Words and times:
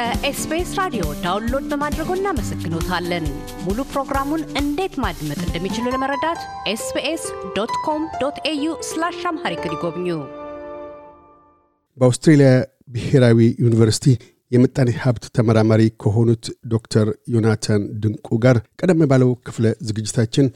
ከኤስቢኤስ 0.00 0.70
ራዲዮ 0.78 1.02
download 1.24 1.64
በማድረጎ 1.70 2.10
እናመሰግኖታለን። 2.16 3.24
ሙሉ 3.64 3.78
ፕሮግራሙን 3.90 4.42
እንዴት 4.60 4.94
ማድመጥ 5.04 5.36
እንደሚችሉ 5.46 5.84
ለመረዳት 5.94 6.40
SBS 6.72 7.24
dot 7.56 7.74
com 7.86 8.02
dot 8.22 8.36
au 8.50 8.66
slash 8.88 9.18
Amharic 9.30 9.64
ይጎብኙ። 9.68 10.06
በአውስትሬልያ 11.96 12.48
ብሔራዊ 12.94 13.40
ዩኒቨርሲቲ 13.64 14.06
የምጣኔ 14.50 14.94
ሀብት 15.02 15.26
ተመራማሪ 15.38 15.84
ከሆኑት 16.04 16.46
ዶክተር 16.74 17.10
ዮናታን 17.34 17.84
ድንቁ 18.04 18.38
ጋር 18.44 18.58
ቀደም 18.80 19.02
ባለው 19.12 19.32
ክፍለ 19.48 19.66
ዝግጅታችን 19.88 20.48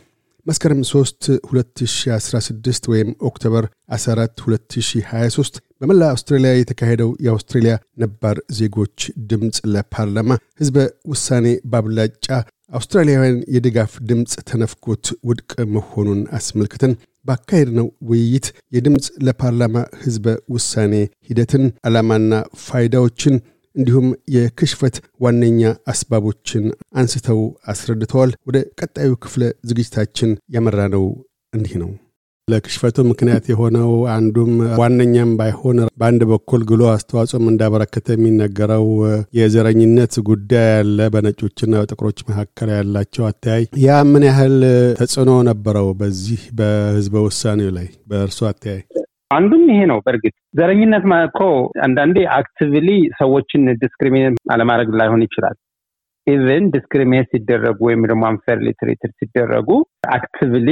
መስከረም 0.46 0.80
3 0.86 1.28
2016 1.48 2.88
ወይም 2.92 3.10
October 3.28 3.64
14 3.96 4.42
2023 4.44 5.60
በመላ 5.80 6.02
አውስትራሊያ 6.12 6.50
የተካሄደው 6.56 7.10
የአውስትሬልያ 7.26 7.74
ነባር 8.02 8.36
ዜጎች 8.58 8.98
ድምፅ 9.30 9.58
ለፓርላማ 9.74 10.30
ህዝበ 10.60 10.76
ውሳኔ 11.12 11.46
ባብላጫ 11.72 12.26
አውስትራሊያውያን 12.72 13.38
የድጋፍ 13.54 13.92
ድምፅ 14.10 14.34
ተነፍጎት 14.50 15.06
ውድቅ 15.28 15.52
መሆኑን 15.74 16.20
አስመልክተን 16.38 16.94
ባካሄድነው 17.24 17.86
ውይይት 18.08 18.46
የድምፅ 18.76 19.06
ለፓርላማ 19.26 19.76
ህዝበ 20.02 20.26
ውሳኔ 20.54 20.94
ሂደትን 21.28 21.64
ዓላማና 21.88 22.32
ፋይዳዎችን 22.64 23.36
እንዲሁም 23.76 24.06
የክሽፈት 24.34 24.96
ዋነኛ 25.24 25.62
አስባቦችን 25.92 26.64
አንስተው 26.96 27.40
አስረድተዋል። 27.72 28.32
ወደ 28.48 28.58
ቀጣዩ 28.80 29.12
ክፍለ 29.24 29.42
ዝግጅታችን 29.70 30.32
ያመራ 30.56 30.80
ነው 30.94 31.04
እንዲህ 31.52 31.74
ነው። 31.82 31.92
ለክሽፈቱ 32.48 32.96
ምክንያት 33.10 33.44
የሆነው 33.50 33.90
አንዱም 34.14 34.50
ዋነኛም 34.80 35.30
ባይሆን 35.38 35.78
በአንድ 36.00 36.22
በኩል 36.30 36.62
ግሎ 36.70 36.82
አስተዋጽኦም 36.90 37.46
እንዳበረከተ 37.52 38.06
የሚነገረው 38.14 38.84
የዘረኝነት 39.38 40.14
ጉዳይ 40.28 40.66
ያለ 40.74 41.06
በነጮችና 41.14 41.72
በጥቁሮች 41.82 42.18
መካከል 42.28 42.70
ያላቸው 42.74 43.24
አተያይ 43.30 43.64
ያ 43.84 43.96
ምን 44.10 44.26
ያህል 44.28 44.56
ተጽዕኖ 45.00 45.32
ነበረው 45.50 45.88
በዚህ 46.00 46.42
በህዝበ 46.58 47.24
ውሳኔው 47.26 47.72
ላይ 47.78 47.88
በእርሱ 48.10 48.40
አተያይ? 48.50 48.82
አንዱም 49.34 49.62
ይሄ 49.70 49.80
ነው። 49.90 49.98
በእርግጥ 50.04 50.34
ዘረኝነት 50.58 51.04
እኮ 51.22 51.40
አንዳንዴ 51.86 52.16
actively 52.38 52.88
ሰዎችን 53.20 53.62
discriminate 53.82 54.36
አለማድረግ 54.54 54.90
ላይሆን 55.00 55.24
ይችላል። 55.26 55.56
even 56.26 56.66
discriminate 56.74 57.28
ሲደረጉ 57.32 57.78
ወይም 57.86 58.02
ደግሞ 58.10 58.22
unfairly 58.30 58.68
treated 58.80 59.12
ሲደረጉ 59.20 59.68
actively 60.16 60.68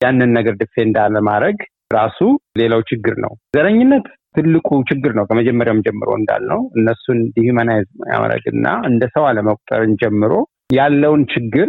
ያንን 0.00 0.30
ነገር 0.38 0.54
defend 0.60 0.96
አለማድረግ 1.04 1.56
ራሱ 1.94 2.18
ሌላው 2.60 2.80
ችግር 2.90 3.14
ነው። 3.24 3.32
ዘረኝነት 3.56 4.06
ትልቁ 4.36 4.68
ችግር 4.90 5.12
ነው። 5.18 5.24
ከመጀመሪያም 5.30 5.82
ጀምሮ 5.86 6.10
እንዳልነው 6.20 6.60
እነሱን 6.78 7.18
dehumanize 7.34 7.86
ማድረግ 8.14 8.44
እና 8.54 8.66
እንደ 8.90 9.04
ሰው 9.14 9.24
አለመቁጠርን 9.30 9.92
ጀምሮ 10.02 10.32
ያለውን 10.76 11.22
ችግር 11.34 11.66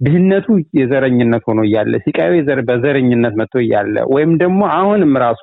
ድህነቱ 0.00 0.46
የዘረኝነት 0.78 1.42
ሆኖ 1.48 1.60
እያለ 1.68 1.94
ሲቃዩ 2.04 2.32
በዘረኝነት 2.68 3.34
መጥቶ 3.40 3.56
እያለ 3.62 3.96
ወይም 4.14 4.32
ደግሞ 4.42 4.60
አሁንም 4.76 5.12
ራሱ 5.24 5.42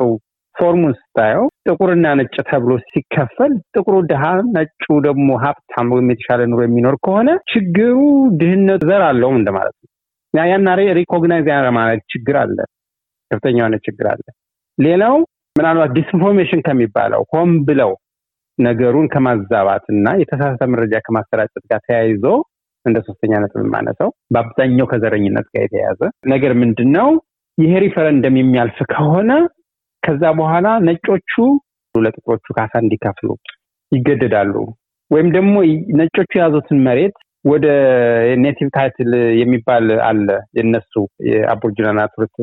form 0.56 0.75
ኡን 0.75 0.94
ስታየው 1.00 1.46
ጥቁርና 1.66 2.08
ነጭ 2.20 2.36
ተብሎ 2.50 2.72
ሲከፈል 2.86 3.54
ጥቁሩ 3.74 3.96
ድሃ፣ 4.10 4.24
ነጩ 4.56 4.86
ደግሞ 5.08 5.28
ሀብታም 5.44 5.90
ወይም 5.96 6.10
የተሻለ 6.14 6.42
ኑሮ 6.52 6.62
የሚኖር 6.66 6.96
ከሆነ 7.06 7.30
ችግሩ 7.52 7.98
ድህነት 8.42 8.84
ዘር 8.90 9.04
አለውም 9.10 9.38
እንደማለት 9.40 9.76
ነው። 9.78 9.92
ያንን 10.34 10.70
recognize 11.00 11.46
ያለማድረግ 11.52 12.02
ችግር 12.14 12.38
አለ፣ 12.42 12.58
ከፍተኛ 13.32 13.58
የሆነ 13.62 13.76
ችግር 13.86 14.08
አለ። 14.14 14.24
ሌላው 14.78 15.16
ምናልባት 15.56 15.92
disinformation 15.98 16.62
ከሚባለው 16.66 17.22
ሆን 17.34 17.52
ብለው 17.68 17.92
ነገሩን 18.58 19.08
ከማዛባት 19.14 19.86
እና 19.94 20.08
የተሳሳተ 20.22 20.64
መረጃ 20.74 20.96
ከማሰራጨት 21.06 21.64
ጋር 21.72 21.80
ተያይዞ 21.88 22.26
እንደ 22.86 22.98
ሶስተኛ 23.08 23.34
ነጥብ 23.44 23.62
የማነሳው 23.64 24.10
በአብዛኛው 24.34 24.88
ከዘረኝነት 24.92 25.48
ጋር 25.54 25.62
የተያያዘ 25.66 26.02
ነገር 26.34 26.52
ምንድን 26.62 26.90
ነው? 26.98 27.08
ይሄ 27.58 27.74
ሪፈረንደም 27.84 28.36
የሚያልፍ 28.40 28.80
ከሆነ 28.92 29.32
ከዛ 30.06 30.24
በኋላ 30.40 30.68
ነጮቹ 30.88 31.34
ለጥቁሮቹ 31.96 32.46
ካሳ 32.58 32.74
እንዲከፍሉ 32.84 33.30
ይገደዳሉ። 33.92 34.54
ወይም 35.12 35.28
ደግሞ 35.36 35.56
ነጮቹ 36.00 36.30
የያዙትን 36.38 36.80
መሬት 36.88 37.16
ወደ 37.46 37.66
native 38.44 38.68
title 38.76 39.12
የሚባል 39.42 39.88
አለ። 40.08 40.28
የነሱ 40.58 40.94
የ 41.30 41.41
Aboriginal 41.41 42.00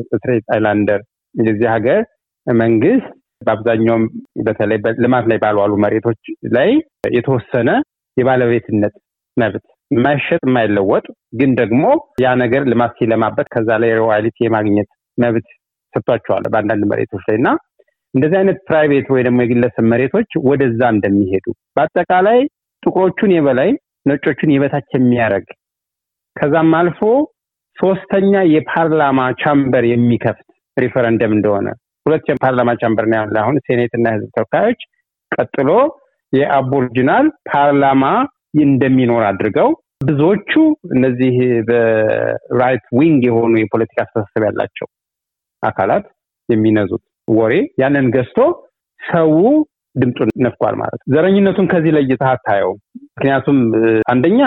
ና 0.09 0.21
Strait 0.21 0.45
Islander 0.55 1.01
የዚህ 1.35 1.67
ሀገር 1.75 2.01
መንግስት 2.47 3.07
በአብዛኛውም 3.41 4.03
በተለይ 4.45 4.77
ልማት 5.03 5.25
ላይ 5.31 5.37
ባልዋሉ 5.43 5.73
መሬቶች 5.85 6.21
ላይ 6.55 6.69
የተወሰነ 7.15 7.69
የባለቤትነት 8.17 8.93
መብት 9.37 9.65
የማይሸጥ 9.91 10.39
የማይለወጥ 10.47 11.05
ግን 11.39 11.51
ደግሞ 11.61 11.83
ያ 12.23 12.29
ነገር 12.43 12.63
ልማት 12.71 12.91
ሲለማበት 12.99 13.47
ከዛ 13.53 13.69
ላይ 13.83 13.91
royalty 14.01 14.37
የማግኘት 14.45 14.89
መብት 15.17 15.47
ሰጥቷቸዋል 15.93 16.45
በአንዳንድ 16.51 16.83
መሬቶች 16.91 17.23
ላይ 17.29 17.37
እና 17.41 17.49
እንደዚህ 18.13 18.37
አይነት 18.39 18.57
private 18.67 19.07
ወይ 19.13 19.21
ደግሞ 19.27 19.39
የግለሰብ 19.43 19.85
መሬቶች 19.93 20.31
ወደዛ 20.49 20.81
እንደሚሄዱ 20.95 21.45
በአጠቃላይ 21.75 22.39
ጥቁሮቹን 22.83 23.31
የበላይ 23.35 23.69
ነጮቹን 24.05 24.51
የበታች 24.53 24.89
የሚያደርግ 24.95 25.47
ከዛም 26.35 26.71
አልፎ 26.79 27.01
ሶስተኛ 27.77 28.33
የፓርላማ 28.53 29.19
chamber 29.41 29.83
የሚከፍት 29.91 30.47
ሪፈረንደም 30.77 31.31
እንደሆነ 31.37 31.67
ሁለት 32.05 32.25
የፓርላማ 32.29 32.71
chamber 32.81 33.05
ነው 33.11 33.17
ያለ 33.19 33.35
አሁን 33.43 33.57
ሴኔት 33.67 33.93
እና 33.97 34.07
ህዝብ 34.15 34.29
ተወካዮች። 34.35 34.81
ቀጥሎ 35.31 35.69
የ 36.33 36.48
Aboriginal 36.48 37.25
ፓርላማ 37.49 38.03
እንደሚኖር 38.61 39.23
አድርገው 39.29 39.69
ብዙዎቹ 40.05 40.51
እነዚህ 40.95 41.35
በ 41.69 42.02
right 42.02 42.85
wing 42.99 43.21
የሆኑ 43.29 43.53
የፖለቲካ 43.59 43.99
አስተሳሰብ 44.05 44.43
ያላቸው 44.47 44.87
አካላት 45.63 46.05
የሚነዙት 46.49 47.03
ወሬ 47.31 47.53
ያንን 47.81 48.07
ገዝቶ 48.15 48.39
ሰው 49.01 49.29
ድምፁን 49.95 50.29
ነፍጓል 50.45 50.75
ማለት 50.81 51.01
ዘረኝነቱን 51.13 51.67
ከዚህ 51.71 51.91
ለይተህ 51.95 52.29
አታየው። 52.31 52.71
ምክንያቱም 53.09 53.57
አንደኛ 54.13 54.41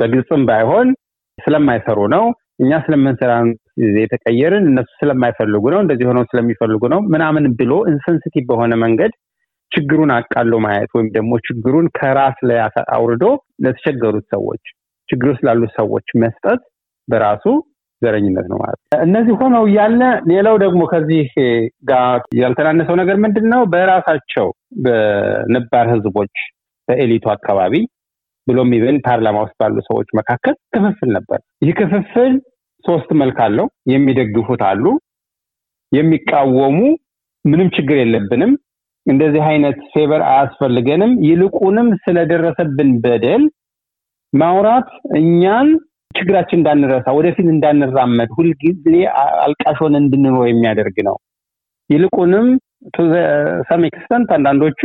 በግልጽም 0.00 0.42
ባይሆን 0.48 0.88
ስለማይሰሩ 1.38 2.00
ነው። 2.14 2.24
እኛ 2.62 2.72
ስለምንሰራ 2.84 3.32
የተቀየርን 3.98 4.64
እነሱ 4.70 4.90
ስለማይፈልጉ 5.00 5.64
ነው፣ 5.74 5.80
እንደዚህ 5.84 6.06
ሆነው 6.10 6.24
ስለሚፈልጉ 6.30 6.82
ነው 6.92 7.00
ምናምን 7.14 7.44
ብሎ 7.60 7.72
insensitive 7.92 8.44
በሆነ 8.50 8.74
መንገድ 8.84 9.12
ችግሩን 9.72 10.10
አቃሎ 10.16 10.54
ማየት 10.64 10.90
ወይም 10.96 11.08
ደግሞ 11.16 11.32
ችግሩን 11.46 11.86
ከራስ 11.96 12.36
ላይ 12.48 12.58
አውርዶ 12.96 13.24
ለተቸገሩት 13.64 14.26
ሰዎች 14.34 14.62
ችግሩ 15.08 15.30
ስላሉት 15.38 15.72
ሰዎች 15.78 16.06
መስጠት 16.22 16.60
በራሱ 17.08 17.44
ዘረኝነት 18.04 18.46
ነው 18.50 18.58
ማለት 18.62 18.78
እነዚህ 19.04 19.34
ሆነው 19.40 19.64
እያለ 19.68 20.00
ሌላው 20.30 20.56
ደግሞ 20.64 20.82
ከዚህ 20.92 21.28
ጋር 21.84 22.04
ያልተናነሰው 22.36 22.96
ነገር 23.02 23.16
ምንድን 23.24 23.46
ነው? 23.52 23.62
በራሳቸው 23.72 24.48
በነባር 24.84 25.86
ህዝቦች 25.94 26.34
በ 26.88 26.96
elite 26.96 27.16
ኡ 27.16 27.24
አካባቢ 27.30 27.74
ብሎም 28.46 28.72
even 28.76 28.96
ፓርላማ 29.06 29.36
ውስጥ 29.44 29.56
ባሉ 29.60 29.78
ሰዎች 29.88 30.08
መካከል 30.18 30.54
ክፍፍል 30.74 31.10
ነበር። 31.16 31.38
ይህ 31.62 31.72
ክፍፍል 31.78 32.32
ሶስት 32.84 33.10
መልክ 33.20 33.38
አለው። 33.44 33.66
የሚደግፉት 33.92 34.62
አሉ፣ 34.70 34.84
የሚቃወሙ 35.92 36.78
ምንም 37.44 37.68
ችግር 37.76 37.96
የለብንም 38.00 38.52
እንደዚህ 39.06 39.42
አይነት 39.48 39.78
favor 39.92 40.22
አያስፈልገንም፣ 40.28 41.12
ይልቁንም 41.26 41.88
ስለደረሰብን 42.04 42.90
በደል 43.00 43.42
ማውራት 44.32 44.88
እኛን 45.16 45.68
ችግራችን 46.10 46.58
እንዳንረሳ 46.58 47.06
ወደፊት 47.16 47.46
እንዳንራመድ 47.52 48.30
ሁልጊዜ 48.36 48.84
አልቃሾን 49.44 49.94
እንድንኖር 50.00 50.46
የሚያደርግ 50.48 50.96
ነው። 51.08 51.16
ይልቁንም 51.90 52.46
some 53.68 53.82
extent 53.88 54.28
አንዳንዶቹ 54.36 54.80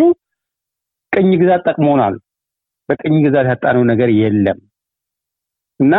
ቅኝ 1.14 1.30
ግዛት 1.42 1.62
ጠቅሞናል፣ 1.70 2.16
በቅኝ 2.90 3.16
ግዛት 3.26 3.48
ያጣነው 3.52 3.84
ነገር 3.92 4.10
የለም 4.20 4.60
እና 5.80 5.96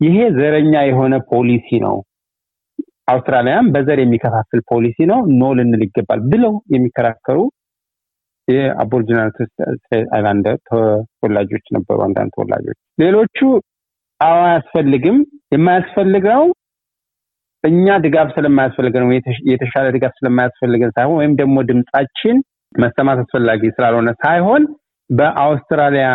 ይሄ 0.00 0.18
ዘረኛ 0.36 0.74
የሆነ 0.88 1.14
ፖሊሲ 1.30 1.68
ነው፣ 1.84 1.96
አውስትራሊያን 3.12 3.66
በዘር 3.74 3.98
የሚከፋፍል 4.02 4.60
ፖሊሲ 4.70 4.98
ነው፣ 5.10 5.20
no 5.40 5.48
ልንል 5.58 5.82
ይገባል 5.86 6.20
ብለው 6.32 6.54
የሚከራከሩ 6.74 7.38
የአቦርጂናል 8.48 9.30
አይላንደር 10.14 10.56
ተወላጆች 10.68 11.66
ነበሩ። 11.76 11.98
አንዳንድ 12.06 12.32
ተወላጆች 12.36 12.78
ሌሎቹ 13.02 13.38
አዎ 14.20 14.38
አያስፈልግም፣ 14.46 15.18
የማያስፈልገው 15.54 16.42
እኛ 17.64 17.96
ድጋፍ 18.04 18.28
ስለማያስፈልገን 18.36 19.04
የተሻለ 19.50 19.86
ድጋፍ 19.96 20.12
ስለማያስፈልገን 20.18 20.92
ሳይሆን 20.96 21.16
ወይም 21.20 21.32
ደግሞ 21.40 21.56
ድምፃችን 21.70 22.36
መሰማት 22.74 23.18
አስፈላጊ 23.22 23.62
ስላልሆነ 23.76 24.10
ሳይሆን 24.22 24.62
በአውስትራሊያ 25.10 26.08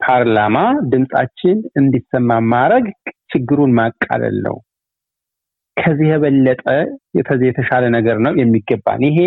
ፓርላማ 0.00 0.56
ድምፃችን 0.92 1.58
እንዲሰማ 1.80 2.30
ማድረግ 2.52 2.84
ችግሩን 3.32 3.72
ማቃለል 3.78 4.36
ነው። 4.46 4.56
ከዚህ 5.76 6.06
የበለጠ 6.12 6.64
የተሻለ 7.48 7.84
ነገር 7.96 8.16
ነው 8.26 8.32
የሚገባን። 8.40 9.02
ይሄ 9.08 9.18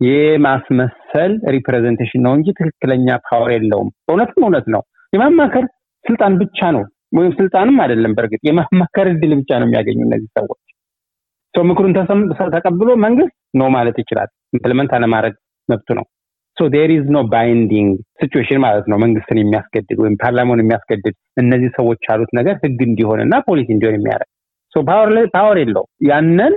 የማስመሰል 0.00 1.32
representation 1.54 2.22
ነው 2.26 2.32
እንጂ 2.38 2.48
ትክክለኛ 2.58 3.08
power 3.26 3.50
የለውም። 3.54 3.88
እውነትም 4.10 4.44
እውነት 4.44 4.66
ነው። 4.74 4.82
የማማከር 5.12 5.64
ስልጣን 6.04 6.34
ብቻ 6.42 6.58
ነው 6.76 6.82
ወይም 7.12 7.32
ስልጣንም 7.38 7.76
አይደለም። 7.82 8.14
በእርግጥ 8.14 8.40
የማማከር 8.48 9.08
እድል 9.12 9.32
ብቻ 9.40 9.50
ነው 9.60 9.66
የሚያገኙ 9.68 9.98
እነዚህ 10.06 10.28
ሰዎች። 10.38 10.60
ሰው 11.54 11.64
ምክሩን 11.64 11.92
ተቀብሎ 12.54 12.90
መንግስት 13.04 13.34
ነው 13.60 13.68
ማለት 13.76 13.96
ይችላል። 14.02 14.30
implement 14.52 14.90
አለማድረግ 14.96 15.34
መብቱ 15.68 15.88
ነው። 15.98 16.06
so 16.56 16.66
there 16.74 16.90
is 16.94 17.06
no 17.08 17.18
binding 17.32 17.90
situation 18.20 18.60
ማለት 18.64 18.86
ነው 18.90 18.98
መንግስትን 18.98 19.38
የሚያስገድድ 19.40 19.98
ወይም 20.02 20.14
ፓርላማውን 20.22 20.62
የሚያስገድድ 20.62 21.14
እነዚህ 21.36 21.70
ሰዎች 21.76 22.00
ያሉት 22.10 22.30
ነገር 22.32 22.54
ህግ 22.62 22.78
እንዲሆን 22.86 23.20
እና 23.24 23.34
ፖሊሲ 23.48 23.68
እንዲሆን 23.74 23.96
የሚያደርግ 23.98 24.30
power 25.34 25.58
የለው 25.60 25.84
ያንን 26.08 26.54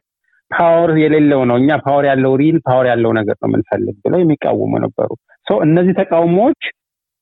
power 0.52 0.92
የሌለው 1.02 1.42
ነው 1.50 1.56
እኛ 1.56 1.72
power 1.84 2.06
ያለው 2.10 2.32
real 2.42 2.58
power 2.68 2.86
ያለው 2.92 3.12
ነገር 3.14 3.36
ነው 3.42 3.48
የምንፈልግ 3.50 3.96
ብለው 4.06 4.20
የሚቃወሙ 4.22 4.72
ነበሩ። 4.86 5.10
እነዚህ 5.64 5.94
ተቃውሞዎች 6.00 6.62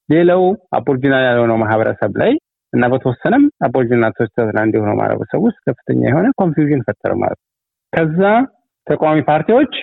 ሌላው 0.09 0.43
Aboriginal 0.71 1.23
ያልሆነው 1.27 1.57
ማህበረሰብ 1.63 2.11
ላይ 2.21 2.31
እና 2.77 2.85
በተወሰነም 2.91 3.43
Aboriginal 3.65 4.13
Torres 4.17 4.36
Strait 4.36 4.55
Island 4.55 4.73
የሆነው 4.77 4.97
ማህበረሰብ 4.99 5.39
ውስጥ 5.45 5.59
ከፍተኛ 5.67 6.01
የሆነ 6.09 6.27
confusion 6.39 6.83
ፈጠረ 6.87 7.11
ማለት 7.21 7.39
ነው። 7.39 7.47
ከዛ 7.93 8.21
ተቃዋሚ 8.87 9.19
ፓርቲዎች 9.29 9.73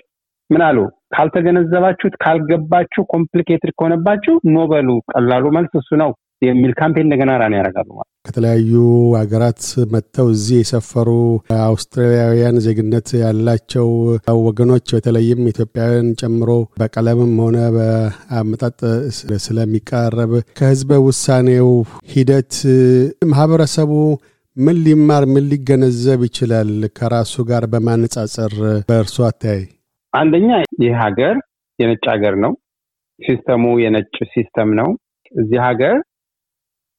ምን 0.51 0.63
አሉ? 0.67 0.79
ካልተገነዘባችሁት፣ 1.15 2.15
ካልገባችሁ፣ 2.23 3.03
complicated 3.13 3.71
ከሆነባችሁ 3.77 4.35
no 4.55 4.66
በሉ 4.66 4.89
ቀላሉ 5.13 5.45
መልስ 5.57 5.73
እሱ 5.81 5.91
ነው 6.03 6.11
የሚል 6.45 6.73
campaign 6.79 7.07
እንደገና 7.07 7.31
run 7.41 7.57
ያደርጋሉ 7.59 7.89
ማለት 7.95 8.11
ከተለያዩ 8.27 8.75
ሀገራት 9.17 9.63
መጥተው 9.93 10.29
እዚህ 10.35 10.59
የሰፈሩ 10.61 11.09
አውስትራሊያውያን 11.65 12.61
ዜግነት 12.67 13.09
ያላቸው 13.21 13.89
ወገኖች 14.41 14.87
በተለይም 14.95 15.43
ኢትዮጵያውያን 15.51 16.09
ጨምሮ 16.21 16.51
በቀለምም 16.81 17.35
ሆነ 17.45 17.59
በአመጣጥ 17.77 18.79
ስለሚቀራረብ 19.47 20.33
ከህዝበ 20.59 21.01
ውሳኔው 21.07 21.69
ሂደት 22.15 22.55
ማህበረሰቡ 23.33 23.93
ምን 24.57 24.77
ሊማር 24.83 25.25
ምን 25.31 25.45
ሊገነዘብ 25.51 26.21
ይችላል? 26.27 26.69
ከራሱ 26.97 27.35
ጋር 27.49 27.65
በማነጻጸር 27.73 28.53
በእርሶ 28.89 29.17
አተያይ። 29.29 29.63
አንደኛ 30.13 30.49
ይህ 30.83 30.93
ሀገር 31.03 31.35
የነጭ 31.79 32.05
ሀገር 32.13 32.35
ነው። 32.45 32.53
ሲስተሙ 33.21 33.65
የነጭ 33.83 34.15
ሲስተም 34.35 34.71
ነው። 34.81 34.89
እዚህ 35.33 35.59
ሀገር 35.67 35.97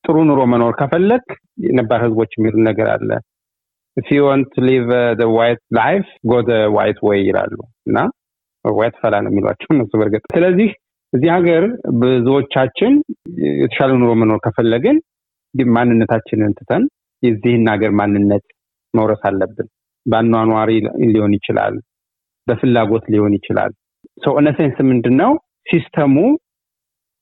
ጥሩ 0.05 0.17
ኑሮ 0.29 0.41
መኖር 0.51 0.73
ከፈለግ 0.79 1.25
ነባር 1.77 1.99
ህዝቦች 2.05 2.31
የሚሉ 2.37 2.55
ነገር 2.67 2.87
አለ። 2.93 3.09
want 4.25 4.53
live 4.65 4.87
white 5.35 5.61
life 5.77 6.07
go 6.25 6.39
white 6.75 6.97
way 7.07 7.19
ይላሉ 7.27 7.55
እና 7.87 7.97
white 8.65 8.95
fella 9.01 9.15
ነው 9.23 9.31
የሚሏቸው 9.31 9.69
እነሱ 9.75 9.91
በእርግጥ። 9.99 10.23
ስለዚህ 10.33 10.69
እዚህ 11.13 11.29
ሀገር 11.35 11.63
ብዙዎቻችን 12.01 12.93
የተሻለ 13.59 13.91
ኑሮ 14.01 14.11
መኖር 14.21 14.39
ከፈለግን 14.45 14.97
ማንነታችንን 15.75 16.55
ትተን 16.57 16.83
የዚህን 17.23 17.69
ሀገር 17.73 17.91
ማንነት 17.99 18.45
መውረስ 18.93 19.21
አለብን። 19.29 19.67
በአኗኗሪ 20.05 20.71
ሊሆን 21.13 21.33
ይችላል፣ 21.37 21.75
በፍላጎት 22.47 23.05
ሊሆን 23.13 23.33
ይችላል። 23.37 23.71
so 24.25 24.33
in 24.37 24.46
essence 24.46 24.77
ምንድን 24.89 25.15
ነው 25.21 25.31
ሲስተሙ 25.69 26.15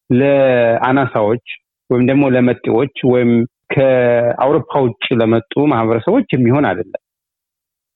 ለአናሳዎች 0.10 1.46
ወይም 1.90 2.04
ደግሞ 2.10 2.24
ለመጤዎች 2.36 2.96
ወይም 3.12 3.32
ከአውሮፓ 3.74 4.72
ውጭ 4.86 5.06
ለመጡ 5.20 5.54
ማህበረሰቦች 5.72 6.28
የሚሆን 6.34 6.66
አይደለም። 6.70 7.02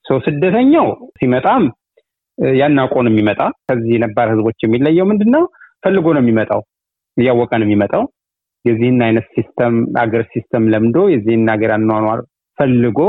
so 0.05 0.17
ስደተኛው 0.25 0.87
ሲመጣም 1.17 1.63
ያናቆ 2.57 2.93
ነው 3.05 3.11
የሚመጣ። 3.11 3.39
ከዚህ 3.67 3.95
ነባር 4.03 4.27
ህዝቦች 4.33 4.57
የሚለየው 4.63 5.05
ምንድን 5.11 5.29
ነው? 5.35 5.43
ፈልጎ 5.83 6.05
ነው 6.15 6.21
የሚመጣው፣ 6.23 6.61
እያወቀ 7.17 7.51
ነው 7.59 7.65
የሚመጣው። 7.67 8.03
የዚህን 8.65 8.99
አይነት 9.05 9.25
ሲስተም 9.35 9.73
አገር 9.99 10.23
ሲስተም 10.33 10.63
ለምዶ 10.73 10.97
የዚህን 11.13 11.45
ሀገር 11.53 11.71
አኗኗር 11.75 12.19
ፈልጎ 12.57 12.99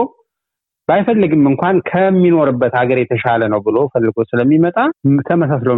ባይፈልግም 0.88 1.42
እንኳን 1.50 1.76
ከሚኖርበት 1.88 2.74
ሀገር 2.80 2.98
የተሻለ 3.00 3.42
ነው 3.52 3.60
ብሎ 3.66 3.78
ፈልጎ 3.94 4.16
ስለሚመጣ 4.30 4.76
ተመሳስሎ 5.28 5.70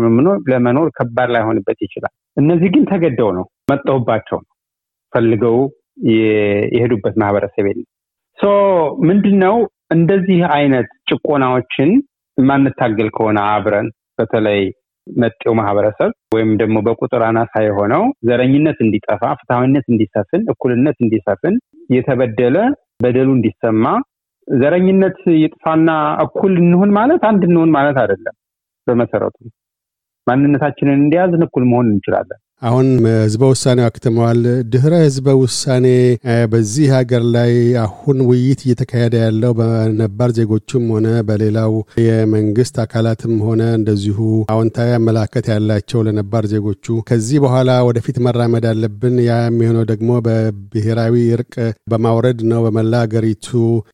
ለመኖር 0.53 0.89
ከባድ 0.99 1.31
ላይሆንበት 1.35 1.79
ይችላል። 1.87 2.13
እነዚህ 2.37 2.69
ግን 2.75 2.85
ተገደው 2.93 3.31
ነው 3.39 3.47
መጠውባቸው 3.73 4.39
ነው 4.41 4.50
ፈልገው 5.13 5.57
የሄዱበት 6.11 7.15
ማህበረሰብ 7.23 7.65
የለም። 7.69 7.89
ምንድን 9.09 9.37
ነው 9.45 9.57
እንደዚህ 9.95 10.41
አይነት 10.57 10.89
ጭቆናዎችን 11.11 11.91
የማንታገል 12.39 13.09
ከሆነ 13.17 13.39
አብረን 13.55 13.89
በተለይ 14.19 14.61
መጤው 15.07 15.53
ማህበረሰብ 15.59 16.11
ወይም 16.35 16.51
ደግሞ 16.61 16.77
በቁጥር 16.87 17.23
አናሳ 17.29 17.63
የሆነው 17.65 18.03
ዘረኝነት 18.29 18.79
እንዲጠፋ፣ 18.85 19.23
ፍትሐዊነት 19.41 19.87
እንዲሰፍን፣ 19.93 20.43
እኩልነት 20.53 20.99
እንዲሰፍን፣ 21.01 21.55
የተበደለ 21.91 22.57
በደሉ 23.05 23.29
እንዲሰማ 23.37 23.85
ዘረኝነት 24.49 25.19
ይጥፋና 25.43 25.91
እኩል 26.25 26.55
እንሁን 26.63 26.91
ማለት 26.99 27.23
አንድ 27.31 27.43
እንሁን 27.49 27.71
ማለት 27.77 27.97
አይደለም። 28.03 28.37
በመሰረቱ 28.87 29.37
ማንነታችንን 30.27 30.99
እንዲያዝን 30.99 31.43
እኩል 31.47 31.65
መሆን 31.71 31.89
እንችላለን። 31.93 32.41
አሁን 32.63 32.89
ህዝበ 33.21 33.43
ውሳኔው 33.51 33.85
አክትመዋል። 33.87 34.41
ድህረ 34.73 34.95
ህዝበ 35.03 35.29
ውሳኔ 35.41 35.87
በዚህ 36.53 36.89
ሀገር 36.95 37.23
ላይ 37.37 37.53
አሁን 37.85 38.19
ውይይት 38.29 38.61
እየተካሄደ 38.65 39.15
ያለው 39.23 39.53
በነባር 39.61 40.31
ዜጎቹም 40.39 40.85
ሆነ 40.95 41.07
በሌላው 41.29 41.73
የመንግስት 42.05 42.77
አካላትም 42.85 43.35
ሆነ 43.47 43.63
እንደዚሁ 43.79 44.19
አዎንታዊ 44.55 44.91
አመላከት 44.99 45.49
ያላቸው 45.53 46.03
ለነባር 46.09 46.47
ዜጎቹ 46.53 46.99
ከዚህ 47.11 47.41
በኋላ 47.45 47.79
ወደፊት 47.89 48.19
መራመድ 48.27 48.67
አለብን፣ 48.73 49.17
ያ 49.29 49.39
የሚሆነው 49.45 49.87
ደግሞ 49.93 50.11
በብሔራዊ 50.27 51.17
እርቅ 51.37 51.55
በማውረድ 51.93 52.41
ነው 52.53 52.61
በመላ 52.67 52.95
ሀገሪቱ 53.05 53.49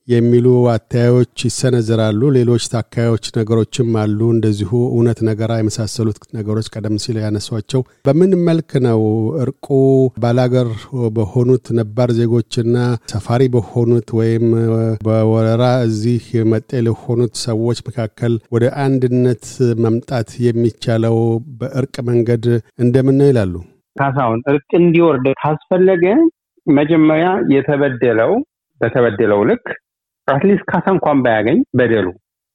የሚሉ 0.08 0.46
አታዮች 0.74 1.46
ይሰነዝራሉ። 1.48 2.02
ሌሎች 2.36 2.66
ታካዮች 2.74 3.24
ነገሮችም 3.38 3.94
አሉ። 4.02 4.20
እንደዚሁ 4.34 4.72
እውነት 4.90 5.18
ነገራ 5.28 5.52
የመሳሰሉት 5.60 6.20
ነገሮች 6.36 6.68
ቀደም 6.74 6.98
ሲል 7.02 7.16
ያነሷቸው 7.24 7.80
በምን 8.06 8.30
መልክ 8.56 8.72
ነው 8.84 9.00
እርቁ 9.42 9.66
ባላገር 10.22 10.68
በሆኑት 11.16 11.66
ነባር 11.78 12.10
ዜጎችና 12.18 12.76
ሰፋሪ 13.12 13.42
በሆኑት 13.54 14.08
ወይም 14.18 14.44
በወረራ 15.06 15.64
እዚህ 15.86 16.22
መጤ 16.52 16.70
ለሆኑት 16.86 17.34
ሰዎች 17.42 17.78
መካከል 17.88 18.34
ወደ 18.54 18.64
አንድነት 18.84 19.44
መምጣት 19.84 20.30
የሚቻለው 20.46 21.16
በእርቅ 21.60 21.94
መንገድ 22.10 22.46
እንደምን 22.84 23.18
ነው 23.20 23.28
ይላሉ? 23.30 23.54
ካሳሁን 23.96 24.40
እርቅ 24.52 24.70
እንዲወርድ 24.80 25.28
ካስፈለገ 25.42 26.06
መጀመሪያ 26.66 27.28
የተበደለው 27.54 28.32
በተበደለው 28.80 29.42
ልክ 29.50 29.66
at 30.28 30.39
least 30.39 30.66
ካሳ 30.70 30.86
እንኳን 30.96 31.20
ባያገኝ 31.24 31.60
በደሉ 31.78 32.06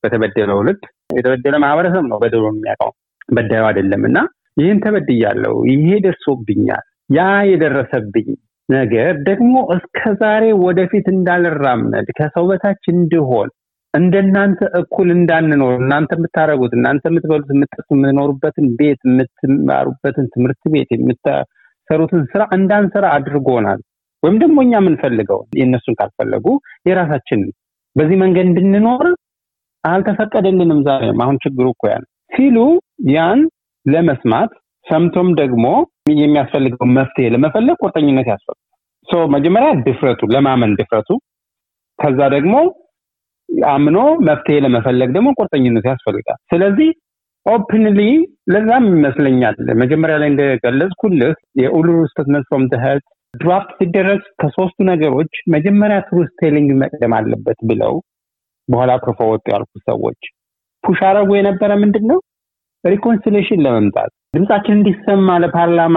በተበደለው 0.04 0.60
ልክ 0.70 0.82
የተበደለ 1.18 1.56
ማህበረሰብ 1.66 2.06
ነው 2.12 2.20
በደሉን 2.24 2.58
የሚያውቀው 2.60 2.92
በዳዩ 3.36 3.64
አይደለም 3.70 4.04
እና 4.10 4.18
ይህን 4.58 4.80
ተበድያለሁ፣ 4.84 5.56
ይሄ 5.72 5.88
ደርሶብኛል፣ 6.06 6.86
ያ 7.10 7.20
የደረሰብኝ 7.50 8.28
ነገር 8.70 9.14
ደግሞ 9.28 9.54
እስከ 9.76 10.00
ዛሬ 10.20 10.44
ወደፊት 10.66 11.08
እንዳልራመድ 11.14 12.08
ከሰው 12.18 12.46
በታች 12.50 12.84
እንድሆን 12.94 13.50
እንደናንተ 13.94 14.60
እኩል 14.80 15.10
እንዳንኖር 15.16 15.74
እናንተ 15.80 16.12
የምታደረጉት 16.18 16.74
እናንተ 16.78 17.04
የምትበሉት 17.10 17.50
የምትጠጡ 17.54 17.88
የምትኖሩበትን 17.96 18.68
ቤት 18.80 19.02
የምትማሩበትን 19.08 20.28
ትምህርት 20.36 20.62
ቤት 20.74 20.92
የምትሰሩትን 20.96 22.22
ስራ 22.32 22.44
እንዳንሰራ 22.58 23.06
አድርጎናል። 23.18 23.82
ወይም 24.24 24.38
ደግሞ 24.44 24.58
እኛ 24.66 24.74
የምንፈልገው 24.80 25.40
የእነሱን 25.60 25.98
ካልፈለጉ 26.00 26.46
የራሳችንን 26.90 27.52
በዚህ 27.96 28.18
መንገድ 28.24 28.46
እንድንኖር 28.50 29.06
አልተፈቀደልንም። 29.84 30.80
ዛሬም 30.88 31.22
አሁን 31.24 31.38
ችግሩ 31.44 31.68
እኮ 31.74 31.84
ያን 31.92 32.04
ሲሉ 32.32 32.58
ያን 33.14 33.40
ለመስማት 33.86 34.52
ሰምቶም 34.86 35.28
ደግሞ 35.40 35.66
የሚያስፈልገው 36.22 36.88
መፍትሄ 36.98 37.26
ለመፈለግ 37.34 37.76
ቁርጠኝነት 37.84 38.28
ያስፈልጋል። 38.32 38.68
መጀመሪያ 39.36 39.70
ድፍረቱ 39.86 40.22
ለማመን 40.34 40.74
ድፍረቱ፣ 40.80 41.10
ከዛ 42.00 42.20
ደግሞ 42.36 42.56
አምኖ 43.70 43.98
መፍትሄ 44.28 44.58
ለመፈለግ 44.66 45.10
ደግሞ 45.16 45.30
ቁርጠኝነት 45.40 45.86
ያስፈልጋል። 45.92 46.40
ስለዚህ 46.52 46.90
ኦፕንሊ 47.46 48.00
ለዛም 48.54 48.86
ይመስለኛል 48.92 49.56
መጀመሪያ 49.82 50.16
ላይ 50.22 50.30
እንደገለጽኩልህ 50.32 51.32
የኡሉሩ 51.62 51.98
Statement 52.12 52.46
from 52.50 52.66
Heart 52.84 53.06
draft 53.34 53.70
ሲደረግ 53.80 54.22
ከሶስቱ 54.42 54.78
ነገሮች 54.90 55.34
መጀመሪያ 55.56 55.98
truth 56.08 56.30
telling 56.42 56.70
መቅደም 56.82 57.14
አለበት 57.18 57.60
ብለው 57.70 57.94
በኋላ 58.70 58.92
ፕሮፎ 59.04 59.20
ወጡ 59.32 59.44
ያልኩ 59.54 59.72
ሰዎች 59.90 60.20
push 60.84 61.00
አረጉ 61.10 61.30
የነበረ 61.38 61.72
ምንድን 61.82 62.06
ነው 62.12 62.20
reconciliation 62.84 63.64
ለመምጣት 63.66 64.12
ድምጻችን 64.36 64.76
እንዲሰማ 64.78 65.30
ለፓርላማ 65.44 65.96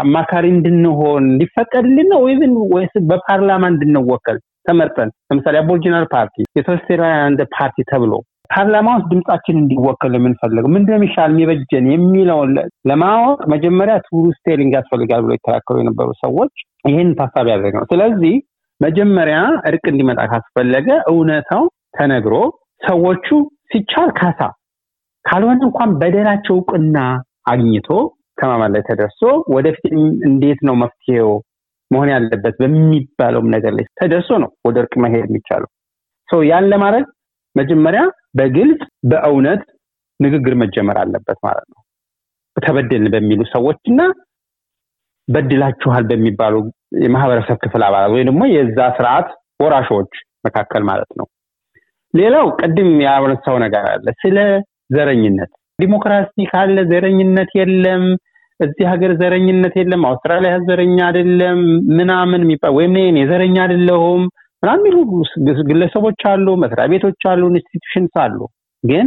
አማካሪ 0.00 0.44
እንድንሆን 0.56 1.24
እንዲፈቀድልን 1.30 2.08
ነው 2.12 2.20
ወይስ 2.74 2.94
በፓርላማ 3.10 3.64
እንድንወከል 3.72 4.38
ተመርጠን? 4.68 5.10
ለምሳሌ 5.30 5.56
Aboriginal 5.60 6.04
party 6.14 6.36
የ 6.58 6.66
Torres 6.66 6.91
Strait 6.91 7.15
Island 7.15 7.40
party 7.56 7.76
ተብሎ 7.90 8.12
ፓርላማ 8.50 8.88
ውስጥ 8.96 9.06
ድምጻችን 9.12 9.56
እንዲወከል 9.60 10.12
የምንፈልገው። 10.16 10.70
ምንድነው 10.74 10.98
የሚሻል? 10.98 11.30
የሚበጀን 11.32 11.86
የሚለውን 11.92 12.50
ለማወቅ 12.90 13.38
መጀመሪያ 13.54 13.94
truth 14.08 14.24
telling 14.38 14.72
ያስፈልጋል 14.78 15.22
ብሎ 15.24 15.32
የተከራከሩ 15.34 15.76
የነበሩ 15.80 16.08
ሰዎች 16.24 16.54
ይህን 16.88 17.10
ታሳቢ 17.20 17.46
ያደረግ 17.54 17.74
ነው። 17.78 17.86
ስለዚህ 17.92 18.34
መጀመሪያ 18.80 19.38
እርቅ 19.70 19.84
እንዲመጣ 19.92 20.20
ካስፈለገ 20.32 20.88
እውነታው 21.12 21.64
ተነግሮ 21.98 22.34
ሰዎቹ 22.82 23.26
ሲቻል 23.72 24.10
ካሳ 24.12 24.40
ካልሆነ 25.24 25.60
እንኳን 25.68 25.90
በደላቸው 26.00 26.54
እውቅና 26.56 26.98
አግኝቶ 27.46 27.88
ከመተማመን 28.38 28.72
ላይ 28.74 28.82
ተደርሶ 28.88 29.20
ወደፊት 29.54 29.92
እንዴት 30.28 30.60
ነው 30.68 30.74
መፍትሄው 30.74 31.30
መሆን 31.90 32.08
ያለበት 32.14 32.54
በሚባለውም 32.60 33.48
ነገር 33.54 33.72
ላይ 33.76 33.86
ተደርሶ 34.00 34.30
ነው 34.42 34.50
ወደ 34.66 34.76
እርቅ 34.82 34.94
መሄድ 35.04 35.24
የሚቻለው። 35.28 35.70
ያን 36.46 36.64
ለማድረግ 36.72 37.04
መጀመሪያ 37.56 38.02
በግልጽ 38.38 38.80
በእውነት 39.04 39.62
ንግግር 40.20 40.54
መጀመር 40.62 40.96
አለበት 41.02 41.38
ማለት 41.44 41.66
ነው። 41.72 41.80
ተበደልን 42.56 43.12
በሚሉ 43.14 43.40
ሰዎች 43.52 43.78
እና 43.88 44.00
በድላችኋል 45.28 46.04
በሚባሉ 46.10 46.54
የማህበረሰብ 47.04 47.56
ክፍል 47.62 47.82
አባላት 47.86 48.10
ወይም 48.14 48.26
ደግሞ 48.30 48.42
የዛ 48.50 48.78
ስርዓት 48.98 49.28
ወራሾች 49.62 50.12
መካከል 50.44 50.82
ማለት 50.82 51.10
ነው። 51.20 51.26
ሌላው 52.14 52.46
ቅድም 52.60 52.90
ያነሳው 53.00 53.56
ነገር 53.58 53.84
አለ 53.92 54.06
ስለ 54.22 54.36
ዘረኝነት። 54.90 55.50
ዲሞክራሲ 55.78 56.44
ካለ 56.50 56.76
ዘረኝነት 56.90 57.50
የለም፣ 57.60 58.04
እዚህ 58.60 58.86
ሀገር 58.92 59.12
ዘረኝነት 59.20 59.74
የለም፣ 59.80 60.02
አውስትራሊያ 60.10 60.52
ዘረኛ 60.68 60.98
አይደለም 61.08 61.60
ምናምን 61.98 62.42
የሚባል 62.44 62.72
ወይም 62.76 62.94
እኔ 63.04 63.18
ዘረኛ 63.30 63.56
አይደለሁም 63.64 64.22
ምናምን 64.62 64.82
የሚሉ 64.82 64.98
ግለሰቦች 65.70 66.20
አሉ፣ 66.30 66.46
መስሪያ 66.62 66.86
ቤቶች 66.92 67.22
አሉ፣ 67.32 67.42
institutions 67.52 68.14
አሉ። 68.22 68.38
ግን 68.84 69.06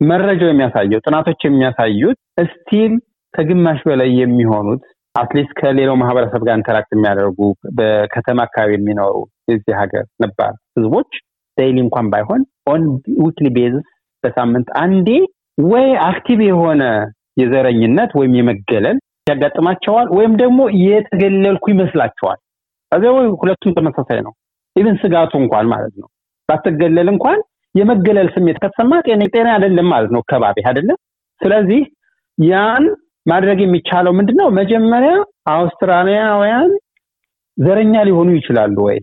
መረጃው 0.00 0.50
የሚያሳየው 0.50 1.02
ጥናቶች 1.06 1.40
የሚያሳዩት 1.44 2.18
still 2.42 2.92
ከግማሽ 3.34 3.80
በላይ 3.88 4.10
የሚሆኑት 4.20 4.82
at 5.14 5.25
least 5.25 5.52
ከሌላው 5.58 5.96
ማህበረሰብ 6.00 6.42
ጋር 6.46 6.56
interact 6.58 6.90
የሚያደርጉ 6.94 7.38
በከተማ 7.78 8.38
አካባቢ 8.46 8.70
የሚኖሩ 8.76 9.14
የዚህ 9.50 9.74
ሀገር 9.80 10.04
ነባር 10.24 10.52
ህዝቦች 10.76 11.10
daily 11.58 11.78
እንኳን 11.84 12.06
ባይሆን 12.12 12.42
on 12.70 12.82
weekly 13.24 13.48
basis 13.56 13.86
በሳምንት 14.24 14.68
አንዴ 14.82 15.08
ወይ 15.66 15.88
active 16.06 16.40
የሆነ 16.46 16.82
የዘረኝነት 17.40 18.10
ወይም 18.18 18.32
የመገለል 18.38 18.98
ያጋጥማቸዋል 19.30 20.06
ወይም 20.16 20.32
ደግሞ 20.36 20.60
የተገለልኩ 20.84 21.64
ይመስላቸዋል። 21.70 22.38
ከዚያ 22.92 23.12
ወይ 23.16 23.26
ሁለቱም 23.40 23.74
ተመሳሳይ 23.78 24.20
ነው። 24.26 24.32
even 24.76 24.96
ስጋቱ 25.02 25.32
እንኳን 25.42 25.66
ማለት 25.72 25.94
ነው 26.00 26.08
ባትገለል 26.48 27.08
እንኳን 27.12 27.38
የመገለል 27.74 28.28
ስሜት 28.34 28.56
ከተሰማ 28.62 28.92
ጤና 29.06 29.48
አይደለም 29.54 29.86
ማለት 29.88 30.10
ነው 30.16 30.22
ከባቢ 30.30 30.56
አይደለም። 30.68 30.98
ስለዚህ 31.40 31.80
ያን 32.38 32.84
ማድረግ 33.26 33.58
የሚቻለው 33.62 34.12
ምንድነው? 34.12 34.48
መጀመሪያ 34.58 35.12
አውስትራሊያውያን 35.54 36.70
ዘረኛ 37.58 37.94
ሊሆኑ 38.08 38.28
ይችላሉ 38.36 38.76
ወይ? 38.88 38.98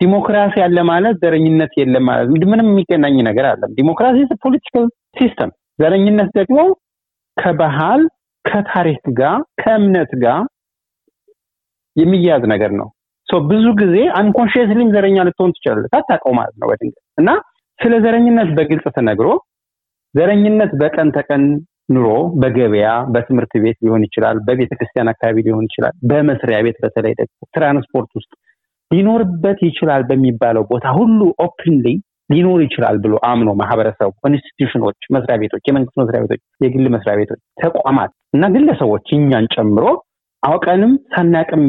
ዲሞክራሲ 0.00 0.54
ያለ 0.62 0.78
ማለት 0.88 1.14
ዘረኝነት 1.22 1.72
የለም 1.80 2.04
ማለት 2.08 2.28
ምንም 2.44 2.66
የሚገናኝ 2.66 3.16
ነገር 3.28 3.46
የለም። 3.50 3.70
ዲሞክራሲ 3.78 4.18
political 4.44 4.86
system፣ 5.20 5.50
ዘረኝነት 5.78 6.30
ደግሞ 6.38 6.58
ከባህል 7.36 8.02
ከታሪክ 8.44 9.04
ጋር 9.18 9.38
ከእምነት 9.62 10.12
ጋር 10.24 10.40
የሚያያዝ 11.96 12.44
ነገር 12.54 12.72
ነው። 12.80 12.88
ብዙ 13.48 13.66
ጊዜ 13.80 13.96
unconsciously 14.18 14.80
ም 14.80 14.90
ዘረኛ 14.94 15.16
ልትሆን 15.28 15.52
ትችላለህ 15.54 15.90
ሳታውቀው 15.94 16.32
ማለት 16.38 16.54
ነው 16.60 16.66
በድንገት 16.70 17.02
እና 17.18 17.30
ስለ 17.78 17.94
ዘረኝነት 18.04 18.50
በግልጽ 18.56 18.86
ተነግሮ 18.96 19.28
ዘረኝነት 20.14 20.70
በቀን 20.82 21.08
ተቀን 21.16 21.42
ኑሮ 21.88 22.06
በገበያ 22.42 22.86
በትምህርት 23.14 23.52
ቤት 23.64 23.78
ሊሆን 23.84 24.04
ይችላል፣ 24.06 24.36
በቤተ 24.46 24.72
ክርስቲያን 24.78 25.10
አካባቢ 25.12 25.44
ሊሆን 25.46 25.66
ይችላል፣ 25.68 25.94
በመስሪያ 26.10 26.58
ቤት 26.66 26.78
በተለይ 26.84 27.14
ደግሞ 27.20 27.36
ትራንስፖርት 27.56 28.10
ውስጥ 28.18 28.30
ሊኖርበት 28.90 29.58
ይችላል 29.68 30.02
በሚባለው 30.08 30.64
ቦታ 30.70 30.86
ሁሉ 30.98 31.20
openly 31.46 31.86
ሊኖር 32.30 32.60
ይችላል 32.64 32.96
ብሎ 33.02 33.14
አምኖ 33.28 33.48
ማህበረሰቡ፣ 33.60 34.12
institution 34.28 34.76
ኦች፣ 34.76 34.98
መስሪያ 35.14 35.36
ቤቶች፣ 35.42 35.64
የመንግስት 35.68 35.96
መስሪያ 36.00 36.20
ቤቶች፣ 36.24 36.40
የግል 36.64 36.86
መስሪያ 36.94 37.14
ቤቶች፣ 37.20 37.40
ተቋማት 37.62 38.12
እና 38.36 38.46
ግለሰቦች 38.54 39.06
እኛን 39.16 39.46
ጨምሮ 39.54 39.84
አውቀንም 40.42 40.92
ሳናቅም 41.12 41.62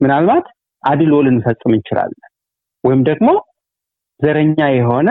ምናልባት 0.00 0.46
አድሎ 0.84 1.14
ልንፈጽም 1.26 1.74
እንችላለን 1.76 2.30
ወይም 2.84 3.02
ደግሞ 3.08 3.28
ዘረኛ 4.20 4.58
የሆነ 4.74 5.08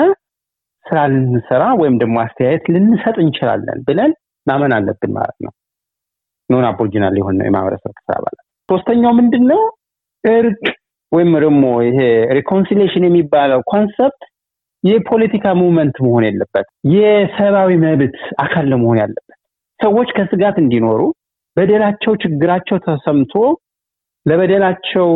ስራ 0.86 1.00
ልንሰራ 1.14 1.64
ወይም 1.82 1.96
ደግሞ 2.02 2.16
አስተያየት 2.24 2.66
ልንሰጥ 2.74 3.16
እንችላለን 3.24 3.80
ብለን 3.88 4.12
ማመን 4.48 4.74
አለብን 4.78 5.12
ማለት 5.18 5.38
ነው። 5.46 5.52
non 6.50 6.66
Aboriginal 6.70 7.16
የሆነ 7.20 7.40
የማህበረሰብ 7.48 7.92
ክፍል 7.98 8.14
አባላት። 8.18 8.44
ሶስተኛው 8.70 9.14
ምንድን 9.20 9.44
ነው? 9.52 9.62
እርቅ 10.24 10.64
ወይም 11.14 11.32
ደግሞ 11.44 11.66
ይሄ 11.88 11.98
reconciliation 12.38 13.04
የሚባለው 13.08 13.60
concept 13.72 14.22
የፖለቲካ 14.84 15.46
movement 15.60 15.98
መሆን 16.06 16.24
የለበት፣ 16.28 16.66
የሰብአዊ 16.94 17.72
መብት 17.84 18.16
አካል 18.44 18.66
ለመሆን 18.72 18.98
ያለበት 19.02 19.38
ሰዎች 19.80 20.10
ከስጋት 20.18 20.58
እንዲኖሩ 20.64 21.02
በደላቸው 21.58 22.14
ችግራቸው 22.24 22.78
ተሰምቶ 22.86 23.34
ለበደላቸው 24.26 25.08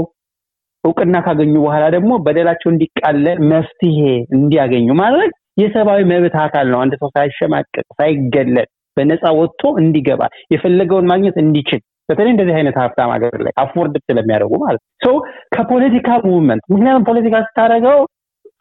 እውቅና 0.84 1.16
ካገኙ 1.26 1.54
በኋላ 1.64 1.86
ደግሞ 1.96 2.12
በደላቸው 2.26 2.70
እንዲቃለል 2.72 3.40
መፍትሄ 3.52 4.00
እንዲያገኙ 4.38 4.88
ማድረግ 5.02 5.32
የሰብአዊ 5.62 6.02
መብት 6.12 6.36
አካል 6.44 6.68
ነው። 6.74 6.80
አንድ 6.84 6.94
ሰው 7.02 7.10
ሳይሸማቀቅ 7.16 7.86
ሳይገለል 7.98 8.68
በነፃ 8.98 9.24
ወጥቶ 9.40 9.64
እንዲገባ 9.82 10.22
የፈለገውን 10.54 11.10
ማግኘት 11.12 11.36
እንዲችል 11.44 11.82
በተለይ 12.10 12.32
እንደዚህ 12.34 12.56
አይነት 12.56 12.76
ሀብታም 12.82 13.12
ሀገር 13.16 13.34
ላይ 13.46 13.54
afford 13.58 13.96
ስለሚያደርጉ 14.06 14.54
ማለት 14.64 14.82
ነው። 15.06 15.16
ከፖለቲካ 15.56 16.10
movement 16.26 16.64
ምክንያቱም 16.74 17.08
ፖለቲካ 17.10 17.36
ስታደረገው 17.48 18.00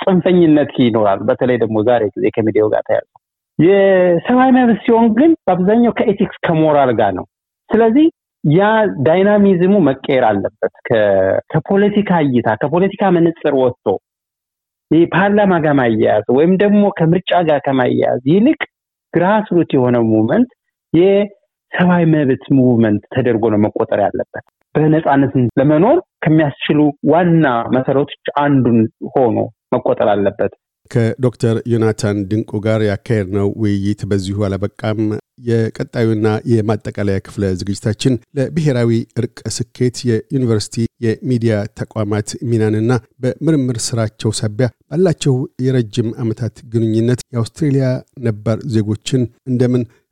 ጽንፈኝነት 0.05 0.73
ይኖራል። 0.83 1.21
በተለይ 1.29 1.57
ደግሞ 1.63 1.77
ዛሬ 1.89 2.03
ጊዜ 2.17 2.27
ከሚዲያው 2.37 2.69
ጋር 2.75 2.83
ተያዘ 2.89 3.07
የሰብአዊ 3.59 4.51
መብት 4.57 4.81
ሲሆን 4.87 5.07
ግን 5.19 5.31
በአብዛኛው 5.47 5.93
ከ 5.99 6.09
ethics 6.09 6.39
ከሞራል 6.47 6.91
ጋር 6.99 7.13
ነው። 7.19 7.27
ስለዚህ 7.71 8.07
ያ 8.45 8.65
dynamism 9.07 9.61
ኡ 9.61 9.75
መቀየር 9.87 10.25
አለበት። 10.29 10.75
ከፖለቲካ 11.53 12.11
እይታ 12.27 12.49
ከፖለቲካ 12.63 13.05
መነጽር 13.17 13.55
ወጥቶ 13.63 13.87
ፓርላማ 15.13 15.53
ጋር 15.65 15.75
ማያያዝ 15.79 16.27
ወይም 16.37 16.53
ደግሞ 16.61 16.83
ከምርጫ 16.99 17.31
ጋር 17.49 17.59
ከማያያዝ 17.65 18.21
ይልቅ 18.33 18.61
grassroot 19.15 19.71
የሆነ 19.77 19.97
movement 20.11 20.51
የሰብአዊ 21.73 22.05
መብት 22.13 22.45
movement 22.57 23.03
ተደርጎ 23.15 23.45
ነው 23.53 23.61
መቆጠር 23.65 24.01
ያለበት። 24.05 24.45
በነፃነት 24.75 25.33
ለመኖር 25.59 25.99
ከሚያስችሉ 26.25 26.81
ዋና 27.11 27.47
መሰረቶች 27.77 28.13
አንዱን 28.43 28.79
ሆኖ 29.15 29.37
መቆጠር 29.75 30.09
አለበት። 30.15 30.53
ከዶክተር 30.91 31.57
ዮናታን 31.71 32.19
ድንቁ 32.31 32.51
ጋር 32.67 32.81
ያካሄድነው 32.89 33.47
ውይይት 33.63 34.01
በዚሁ 34.11 34.45
አላበቃም። 34.47 35.01
የቀጣዩና 35.47 36.27
የማጠቃለያ 36.51 37.17
ክፍለ 37.27 37.45
ዝግጅታችን 37.61 38.15
ለብሔራዊ 38.39 38.91
እርቅ 39.21 39.39
ስኬት 39.57 39.97
የዩኒቨርሲቲ 40.11 40.77
የሚዲያ 41.07 41.57
ተቋማት 41.81 42.29
ሚናንና 42.51 42.93
በምርምር 43.23 43.79
ስራቸው 43.89 44.33
ሳቢያ 44.39 44.69
ባላቸው 44.91 45.35
የረጅም 45.67 46.09
ዓመታት 46.23 46.57
ግንኙነት 46.73 47.23
የአውስትሬሊያ 47.27 47.89
ነባር 48.27 48.61
ዜጎችን 48.75 49.23
እንደምን 49.51 49.85